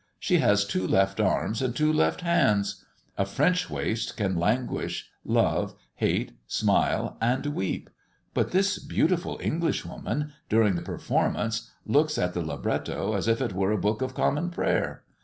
She 0.17 0.39
has 0.39 0.65
two 0.65 0.87
left 0.87 1.19
arms 1.19 1.61
and 1.61 1.75
two 1.75 1.93
left 1.93 2.21
hands. 2.21 2.83
A 3.19 3.23
French 3.27 3.69
waist 3.69 4.17
can 4.17 4.35
languish, 4.35 5.11
love, 5.23 5.75
hate, 5.93 6.31
smile, 6.47 7.17
and 7.21 7.45
weep; 7.45 7.87
but 8.33 8.49
this 8.49 8.79
beautiful 8.79 9.37
English 9.43 9.85
woman, 9.85 10.33
during 10.49 10.73
the 10.73 10.81
performance, 10.81 11.69
looks 11.85 12.17
at 12.17 12.33
the 12.33 12.41
libretto 12.43 13.13
as 13.13 13.27
if 13.27 13.41
it 13.43 13.53
were 13.53 13.71
a 13.71 13.77
book 13.77 14.01
of 14.01 14.15
common 14.15 14.49
prayer. 14.49 15.03